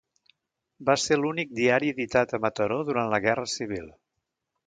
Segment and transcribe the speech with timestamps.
[0.89, 3.89] Va ser l'únic diari editat a Mataró durant la Guerra Civil.